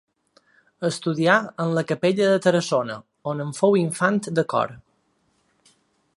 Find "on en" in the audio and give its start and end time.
3.33-3.55